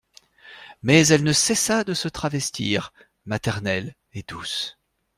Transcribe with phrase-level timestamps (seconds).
[0.81, 2.91] Mais elle ne cessa de se travestir,
[3.27, 4.79] maternelle et douce.